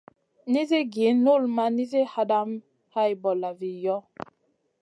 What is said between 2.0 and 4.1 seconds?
hadamèh hay bolla vizi yoh.